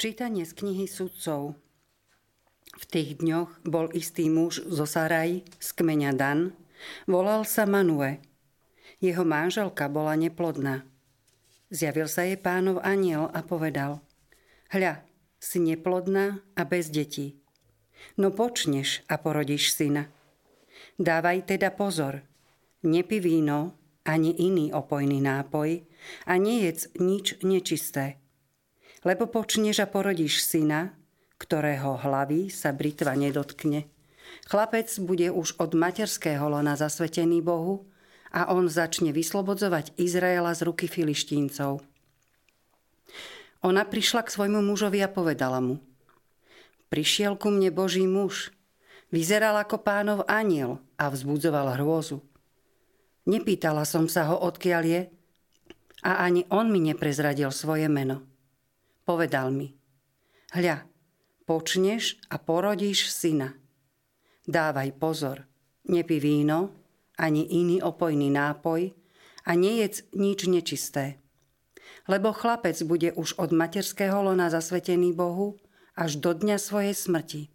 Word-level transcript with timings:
Čítanie 0.00 0.48
z 0.48 0.56
knihy 0.56 0.88
sudcov. 0.88 1.60
V 2.72 2.84
tých 2.88 3.20
dňoch 3.20 3.60
bol 3.68 3.92
istý 3.92 4.32
muž 4.32 4.64
zo 4.64 4.88
Saraj 4.88 5.44
z 5.60 5.68
kmeňa 5.76 6.16
Dan, 6.16 6.56
volal 7.04 7.44
sa 7.44 7.68
Manue. 7.68 8.16
Jeho 9.04 9.28
manželka 9.28 9.92
bola 9.92 10.16
neplodná. 10.16 10.88
Zjavil 11.68 12.08
sa 12.08 12.24
jej 12.24 12.40
pánov 12.40 12.80
aniel 12.80 13.28
a 13.28 13.44
povedal 13.44 14.00
Hľa, 14.72 15.04
si 15.36 15.60
neplodná 15.60 16.40
a 16.56 16.62
bez 16.64 16.88
detí. 16.88 17.36
No 18.16 18.32
počneš 18.32 19.04
a 19.04 19.20
porodíš 19.20 19.76
syna. 19.76 20.08
Dávaj 20.96 21.44
teda 21.44 21.76
pozor. 21.76 22.24
Nepi 22.88 23.20
víno, 23.20 23.76
ani 24.08 24.32
iný 24.32 24.72
opojný 24.72 25.20
nápoj 25.20 25.84
a 26.24 26.40
nejedz 26.40 26.96
nič 26.96 27.44
nečisté. 27.44 28.19
Lebo 29.00 29.24
počneš 29.28 29.80
a 29.80 29.86
porodíš 29.88 30.44
syna, 30.44 30.92
ktorého 31.40 31.96
hlavy 31.96 32.52
sa 32.52 32.76
britva 32.76 33.16
nedotkne. 33.16 33.88
Chlapec 34.44 34.92
bude 35.00 35.32
už 35.32 35.56
od 35.56 35.72
materského 35.72 36.44
lona 36.52 36.76
zasvetený 36.76 37.40
Bohu 37.40 37.88
a 38.30 38.52
on 38.52 38.68
začne 38.68 39.10
vyslobodzovať 39.10 39.96
Izraela 39.96 40.52
z 40.52 40.68
ruky 40.68 40.86
filištíncov. 40.86 41.80
Ona 43.60 43.82
prišla 43.88 44.24
k 44.24 44.32
svojmu 44.32 44.60
mužovi 44.64 45.00
a 45.00 45.08
povedala 45.08 45.60
mu 45.60 45.80
Prišiel 46.90 47.38
ku 47.38 47.54
mne 47.54 47.70
Boží 47.70 48.02
muž, 48.02 48.50
vyzeral 49.14 49.54
ako 49.62 49.78
pánov 49.80 50.26
aniel 50.26 50.82
a 50.98 51.06
vzbudzoval 51.06 51.78
hrôzu. 51.78 52.18
Nepýtala 53.30 53.86
som 53.86 54.10
sa 54.10 54.26
ho, 54.26 54.36
odkiaľ 54.42 54.82
je, 54.82 55.00
a 56.02 56.24
ani 56.24 56.48
on 56.50 56.72
mi 56.72 56.82
neprezradil 56.82 57.52
svoje 57.54 57.86
meno. 57.86 58.29
Povedal 59.10 59.50
mi, 59.50 59.66
hľa, 60.54 60.86
počneš 61.42 62.14
a 62.30 62.38
porodíš 62.38 63.10
syna. 63.10 63.58
Dávaj 64.46 65.02
pozor, 65.02 65.50
nepi 65.90 66.22
víno, 66.22 66.70
ani 67.18 67.42
iný 67.42 67.82
opojný 67.82 68.30
nápoj 68.30 68.94
a 69.42 69.58
nejedz 69.58 70.14
nič 70.14 70.46
nečisté. 70.46 71.18
Lebo 72.06 72.30
chlapec 72.30 72.78
bude 72.86 73.10
už 73.18 73.34
od 73.34 73.50
materského 73.50 74.22
lona 74.22 74.46
zasvetený 74.46 75.10
Bohu 75.10 75.58
až 75.98 76.22
do 76.22 76.30
dňa 76.30 76.54
svojej 76.62 76.94
smrti. 76.94 77.50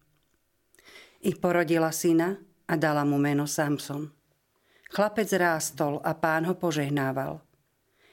I 1.24 1.40
porodila 1.40 1.96
syna 1.96 2.36
a 2.68 2.76
dala 2.76 3.08
mu 3.08 3.16
meno 3.16 3.48
Samson. 3.48 4.12
Chlapec 4.92 5.32
rástol 5.40 6.04
a 6.04 6.20
pán 6.20 6.52
ho 6.52 6.60
požehnával. 6.60 7.40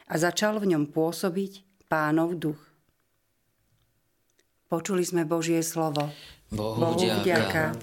A 0.07 0.15
začal 0.15 0.63
v 0.63 0.79
ňom 0.79 0.95
pôsobiť 0.95 1.67
pánov 1.91 2.39
duch. 2.39 2.72
Počuli 4.73 5.05
sme 5.05 5.29
Božie 5.29 5.61
slovo. 5.61 6.09
Bohu, 6.49 6.81
Bohu 6.81 6.97
vďaka. 6.97 7.77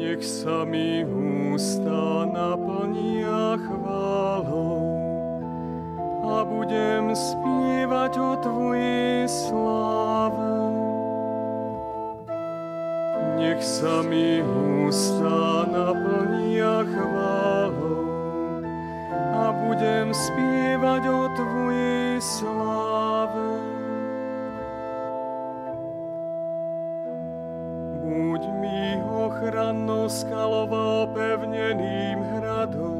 Nech 0.00 0.24
sa 0.24 0.64
mi 0.64 1.04
ústa 1.04 2.24
naplnia 2.32 3.60
chválou 3.60 4.97
a 6.28 6.44
budem 6.44 7.16
spievať 7.16 8.12
o 8.20 8.30
Tvojej 8.44 9.24
sláve. 9.24 10.60
Nech 13.40 13.64
sa 13.64 14.04
mi 14.04 14.44
ústa 14.44 15.64
naplnia 15.72 16.84
chválou 16.84 18.60
a 19.32 19.44
budem 19.56 20.12
spievať 20.12 21.02
o 21.08 21.20
Tvojej 21.32 22.20
sláve. 22.20 23.48
Buď 28.04 28.42
mi 28.60 29.00
ochrannou 29.06 30.10
skalou 30.12 30.68
opevneným 31.08 32.20
hradom 32.36 32.97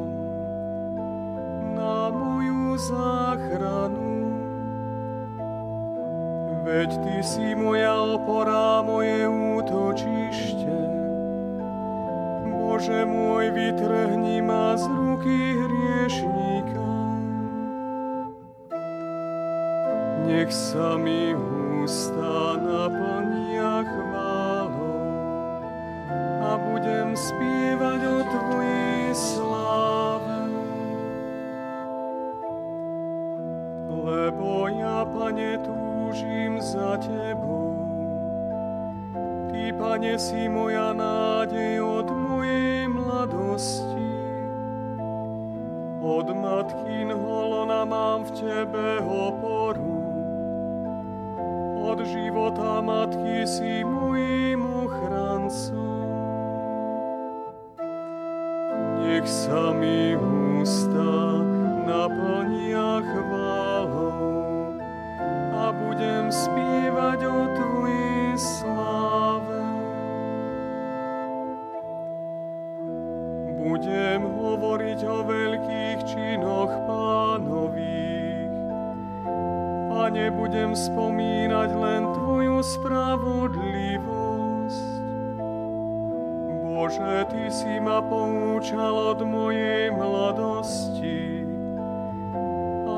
záchranu 2.79 4.19
Veď 6.69 7.01
Ty 7.01 7.17
si 7.25 7.57
moja 7.57 7.97
opora, 7.97 8.85
moje 8.85 9.25
útočište. 9.25 10.79
Bože 12.45 13.09
môj, 13.09 13.57
vytrhni 13.57 14.45
ma 14.45 14.77
z 14.77 14.85
ruky 14.85 15.57
hriešníka. 15.65 16.93
Nech 20.29 20.53
sa 20.53 21.01
mi 21.01 21.33
ústa 21.33 22.61
naplnia 22.61 23.89
chválou 23.89 25.09
a 26.45 26.51
budem 26.69 27.17
spievať 27.17 28.01
o 28.05 28.19
Tvojej 28.29 28.68
Pane, 40.09 40.17
si 40.25 40.49
moja 40.49 40.97
nádej 40.97 41.85
od 41.85 42.09
mojej 42.09 42.89
mladosti. 42.89 44.09
Od 46.01 46.33
matky 46.33 47.13
holona 47.13 47.85
mám 47.85 48.25
v 48.25 48.31
Tebe 48.41 49.05
oporu. 49.05 50.01
Od 51.93 52.01
života 52.09 52.81
matky 52.81 53.45
si 53.45 53.85
mojím 53.85 54.65
ochrancom. 54.65 56.09
Nech 59.05 59.29
sa 59.29 59.77
mi 59.77 60.17
ústa 60.17 61.45
naplnia 61.85 63.05
chválou 63.05 64.41
budem 65.77 66.33
spievať 66.33 67.21
o 67.29 67.39
Tvojej 67.61 68.33
sláve. 68.41 69.38
Pane, 80.09 80.33
budem 80.33 80.73
spomínať 80.73 81.69
len 81.77 82.01
Tvoju 82.17 82.65
spravodlivosť. 82.65 84.89
Bože, 86.65 87.29
Ty 87.29 87.45
si 87.53 87.77
ma 87.77 88.01
poučal 88.01 89.13
od 89.13 89.21
mojej 89.21 89.93
mladosti 89.93 91.45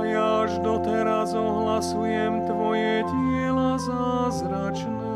ja 0.07 0.47
až 0.47 0.63
doteraz 0.63 1.35
ohlasujem 1.35 2.47
Tvoje 2.47 3.03
diela 3.03 3.75
zázračné. 3.75 5.11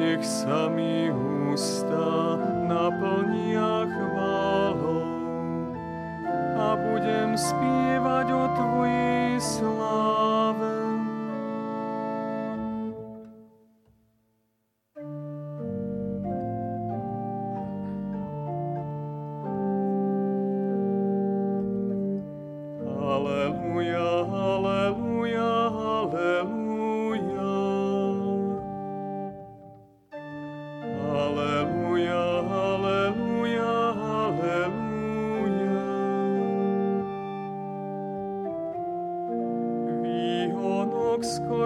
Nech 0.00 0.24
sa 0.24 0.72
mi 0.72 1.12
ústa 1.52 2.40
naplnia 2.64 3.01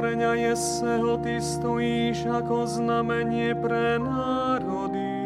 stvorenia 0.06 0.38
Jeseho 0.38 1.18
Ty 1.18 1.42
stojíš 1.42 2.30
ako 2.30 2.62
znamenie 2.62 3.58
pre 3.58 3.98
národy. 3.98 5.18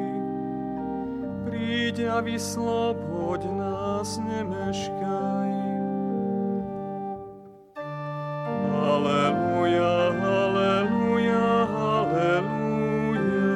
Príď 1.45 2.09
a 2.17 2.25
vysloboď 2.25 3.45
nás, 3.61 4.17
nemeškaj. 4.25 5.53
Aleluja, 8.73 10.17
aleluja, 10.17 11.45
aleluja. 11.77 13.53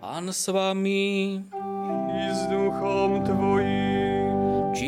Pán 0.00 0.32
s 0.32 0.48
vami. 0.48 1.44
I 2.08 2.24
s 2.32 2.48
duchom 2.48 3.20
Tvojím. 3.20 3.95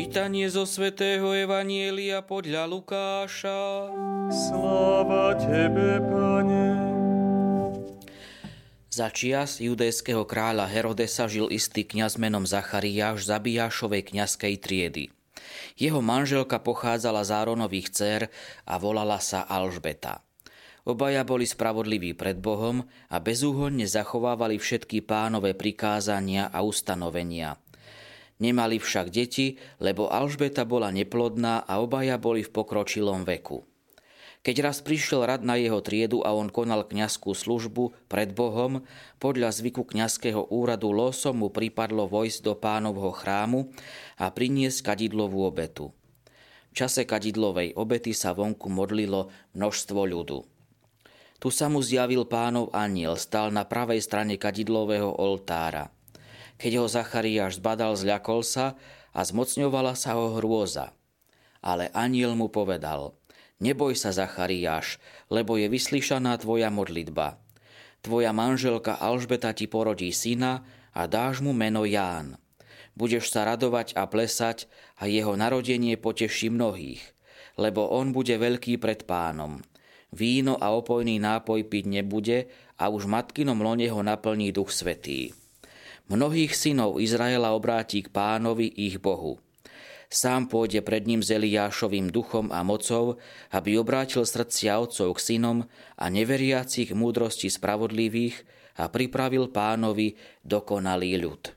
Čítanie 0.09 0.49
zo 0.49 0.65
svätého 0.65 1.37
Evanielia 1.37 2.25
podľa 2.25 2.65
Lukáša. 2.65 3.93
Sláva 4.33 5.37
Tebe, 5.37 6.01
Pane. 6.01 6.65
Za 8.89 9.13
čias 9.13 9.61
judejského 9.61 10.25
kráľa 10.25 10.65
Herodesa 10.65 11.29
žil 11.29 11.45
istý 11.53 11.85
kňaz 11.85 12.17
menom 12.17 12.49
Zachariáš 12.49 13.29
Zabíjašovej 13.29 14.09
kňazskej 14.09 14.57
triedy. 14.57 15.13
Jeho 15.77 16.01
manželka 16.01 16.57
pochádzala 16.57 17.21
z 17.21 17.29
Áronových 17.29 17.93
dcer 17.93 18.21
a 18.65 18.81
volala 18.81 19.21
sa 19.21 19.45
Alžbeta. 19.45 20.25
Obaja 20.89 21.21
boli 21.21 21.45
spravodliví 21.45 22.17
pred 22.17 22.41
Bohom 22.41 22.81
a 23.13 23.21
bezúhonne 23.21 23.85
zachovávali 23.85 24.57
všetky 24.57 25.05
pánové 25.05 25.53
prikázania 25.53 26.49
a 26.49 26.65
ustanovenia. 26.65 27.61
Nemali 28.39 28.79
však 28.79 29.11
deti, 29.11 29.59
lebo 29.83 30.07
Alžbeta 30.07 30.63
bola 30.63 30.95
neplodná 30.95 31.67
a 31.67 31.83
obaja 31.83 32.15
boli 32.15 32.39
v 32.39 32.51
pokročilom 32.55 33.27
veku. 33.27 33.67
Keď 34.39 34.55
raz 34.63 34.79
prišiel 34.79 35.27
rad 35.27 35.43
na 35.43 35.59
jeho 35.59 35.83
triedu 35.83 36.23
a 36.23 36.31
on 36.31 36.47
konal 36.47 36.87
kňazskú 36.87 37.35
službu 37.35 38.07
pred 38.07 38.31
Bohom, 38.31 38.87
podľa 39.19 39.51
zvyku 39.51 39.83
kňazského 39.83 40.47
úradu 40.47 40.95
losom 40.95 41.43
mu 41.43 41.51
pripadlo 41.51 42.07
vojsť 42.07 42.39
do 42.47 42.55
pánovho 42.55 43.11
chrámu 43.11 43.67
a 44.15 44.31
priniesť 44.31 44.95
kadidlovú 44.95 45.43
obetu. 45.43 45.91
V 46.71 46.73
čase 46.79 47.03
kadidlovej 47.03 47.75
obety 47.75 48.15
sa 48.15 48.31
vonku 48.31 48.71
modlilo 48.71 49.27
množstvo 49.59 50.01
ľudu. 50.07 50.39
Tu 51.43 51.51
sa 51.51 51.67
mu 51.67 51.83
zjavil 51.83 52.23
pánov 52.23 52.71
aniel, 52.71 53.19
stal 53.19 53.51
na 53.51 53.67
pravej 53.67 53.99
strane 53.99 54.39
kadidlového 54.39 55.19
oltára. 55.19 55.91
Keď 56.59 56.71
ho 56.75 56.85
Zachariáš 56.91 57.63
zbadal, 57.63 57.95
zľakol 57.95 58.43
sa 58.43 58.75
a 59.15 59.23
zmocňovala 59.23 59.95
sa 59.95 60.19
ho 60.19 60.37
hrôza. 60.37 60.91
Ale 61.63 61.87
aniel 61.95 62.35
mu 62.35 62.51
povedal, 62.51 63.15
neboj 63.63 63.95
sa 63.95 64.11
Zachariáš, 64.11 64.99
lebo 65.31 65.55
je 65.55 65.71
vyslyšaná 65.71 66.35
tvoja 66.43 66.67
modlitba. 66.67 67.39
Tvoja 68.03 68.35
manželka 68.35 68.95
Alžbeta 68.99 69.55
ti 69.55 69.71
porodí 69.71 70.11
syna 70.11 70.67
a 70.91 71.07
dáš 71.07 71.39
mu 71.39 71.55
meno 71.55 71.87
Ján. 71.87 72.35
Budeš 72.93 73.31
sa 73.31 73.47
radovať 73.47 73.95
a 73.95 74.03
plesať 74.07 74.67
a 74.99 75.07
jeho 75.07 75.39
narodenie 75.39 75.95
poteší 75.95 76.51
mnohých, 76.51 76.99
lebo 77.55 77.87
on 77.87 78.11
bude 78.11 78.35
veľký 78.35 78.75
pred 78.83 79.07
pánom 79.07 79.63
víno 80.09 80.57
a 80.57 80.73
opojný 80.73 81.21
nápoj 81.21 81.69
piť 81.69 81.85
nebude 81.85 82.37
a 82.81 82.89
už 82.89 83.05
matkinom 83.05 83.61
lone 83.61 83.85
ho 83.89 84.01
naplní 84.01 84.49
duch 84.49 84.73
svetý. 84.73 85.33
Mnohých 86.09 86.57
synov 86.57 86.97
Izraela 86.97 87.53
obráti 87.53 88.01
k 88.01 88.09
pánovi 88.09 88.65
ich 88.65 88.97
Bohu. 88.97 89.37
Sám 90.09 90.49
pôjde 90.49 90.81
pred 90.81 91.05
ním 91.05 91.21
s 91.21 91.29
Eliášovým 91.29 92.09
duchom 92.09 92.49
a 92.49 92.65
mocou, 92.65 93.21
aby 93.53 93.77
obrátil 93.77 94.25
srdcia 94.25 94.81
otcov 94.81 95.21
k 95.21 95.37
synom 95.37 95.69
a 96.01 96.09
neveriacich 96.09 96.97
múdrosti 96.97 97.53
spravodlivých 97.53 98.41
a 98.81 98.89
pripravil 98.89 99.53
pánovi 99.53 100.17
dokonalý 100.41 101.21
ľud. 101.21 101.53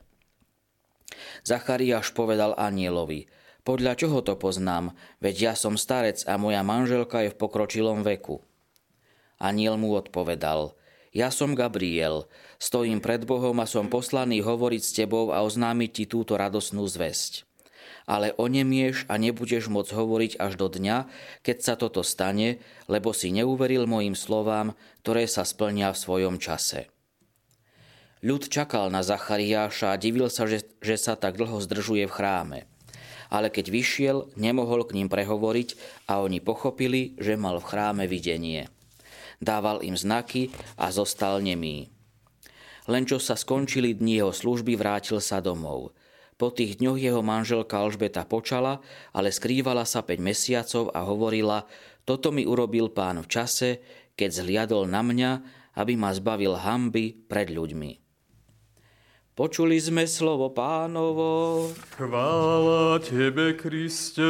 Zachariáš 1.41 2.13
povedal 2.13 2.53
anielovi, 2.53 3.25
podľa 3.65 3.97
čoho 3.97 4.21
to 4.21 4.37
poznám, 4.37 4.93
veď 5.17 5.35
ja 5.49 5.53
som 5.57 5.81
starec 5.81 6.21
a 6.29 6.37
moja 6.37 6.61
manželka 6.61 7.25
je 7.25 7.33
v 7.33 7.39
pokročilom 7.41 8.05
veku. 8.05 8.45
Aniel 9.41 9.81
mu 9.81 9.97
odpovedal, 9.97 10.77
ja 11.13 11.29
som 11.29 11.53
Gabriel, 11.53 12.25
stojím 12.57 12.97
pred 12.97 13.21
Bohom 13.21 13.53
a 13.61 13.69
som 13.69 13.85
poslaný 13.85 14.41
hovoriť 14.41 14.81
s 14.81 14.95
tebou 14.97 15.29
a 15.29 15.45
oznámiť 15.45 15.91
ti 15.93 16.03
túto 16.09 16.33
radosnú 16.33 16.89
zväzť. 16.89 17.45
Ale 18.09 18.35
onemieš 18.35 19.07
a 19.07 19.15
nebudeš 19.21 19.71
môcť 19.71 19.93
hovoriť 19.93 20.31
až 20.41 20.59
do 20.59 20.67
dňa, 20.67 21.07
keď 21.45 21.57
sa 21.61 21.73
toto 21.77 22.01
stane, 22.03 22.59
lebo 22.91 23.13
si 23.13 23.31
neuveril 23.31 23.87
mojim 23.87 24.17
slovám, 24.17 24.75
ktoré 25.05 25.29
sa 25.29 25.47
splnia 25.47 25.93
v 25.93 26.01
svojom 26.01 26.35
čase. 26.41 26.91
Ľud 28.25 28.49
čakal 28.49 28.91
na 28.91 29.05
Zachariáša 29.05 29.95
a 29.95 29.99
divil 30.01 30.27
sa, 30.27 30.49
že, 30.49 30.67
že 30.83 30.99
sa 30.99 31.15
tak 31.15 31.37
dlho 31.39 31.61
zdržuje 31.61 32.09
v 32.09 32.15
chráme 32.15 32.59
ale 33.33 33.49
keď 33.49 33.65
vyšiel, 33.73 34.17
nemohol 34.37 34.85
k 34.85 34.93
ním 35.01 35.09
prehovoriť 35.09 35.73
a 36.05 36.21
oni 36.21 36.37
pochopili, 36.37 37.17
že 37.17 37.33
mal 37.33 37.57
v 37.57 37.65
chráme 37.65 38.05
videnie. 38.05 38.69
Dával 39.41 39.81
im 39.85 39.97
znaky 39.97 40.53
a 40.75 40.91
zostal 40.91 41.39
nemý. 41.39 41.93
Len 42.89 43.07
čo 43.07 43.17
sa 43.17 43.39
skončili 43.39 43.95
dni 43.95 44.19
jeho 44.19 44.33
služby, 44.35 44.75
vrátil 44.75 45.23
sa 45.23 45.39
domov. 45.39 45.95
Po 46.35 46.51
tých 46.51 46.81
dňoch 46.81 46.99
jeho 46.99 47.21
manželka 47.23 47.79
Alžbeta 47.79 48.27
počala, 48.27 48.83
ale 49.15 49.31
skrývala 49.31 49.87
sa 49.87 50.03
5 50.03 50.19
mesiacov 50.19 50.91
a 50.91 51.05
hovorila, 51.07 51.63
toto 52.03 52.35
mi 52.35 52.43
urobil 52.43 52.91
pán 52.91 53.23
v 53.23 53.31
čase, 53.31 53.79
keď 54.19 54.29
zhliadol 54.43 54.83
na 54.91 54.99
mňa, 54.99 55.31
aby 55.79 55.95
ma 55.95 56.11
zbavil 56.11 56.59
hamby 56.59 57.15
pred 57.15 57.47
ľuďmi. 57.47 58.03
Počuli 59.33 59.81
sme 59.81 60.05
slovo 60.05 60.53
pánovo. 60.53 61.65
Chvála 61.97 63.01
Tebe, 63.01 63.57
Kriste. 63.57 64.29